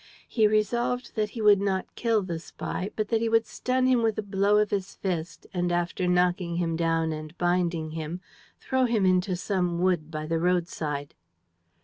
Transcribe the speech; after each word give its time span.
He 0.27 0.47
resolved 0.47 1.13
that 1.15 1.29
he 1.29 1.43
would 1.43 1.61
not 1.61 1.93
kill 1.93 2.23
the 2.23 2.39
spy, 2.39 2.89
but 2.95 3.09
that 3.09 3.21
he 3.21 3.29
would 3.29 3.45
stun 3.45 3.85
him 3.85 4.01
with 4.01 4.17
a 4.17 4.23
blow 4.23 4.57
of 4.57 4.71
his 4.71 4.95
fist 4.95 5.45
and, 5.53 5.71
after 5.71 6.07
knocking 6.07 6.55
him 6.55 6.75
down 6.75 7.11
and 7.11 7.37
binding 7.37 7.91
him, 7.91 8.19
throw 8.59 8.85
him 8.85 9.05
into 9.05 9.35
some 9.35 9.77
wood 9.79 10.09
by 10.09 10.25
the 10.25 10.39
road 10.39 10.67
side. 10.67 11.13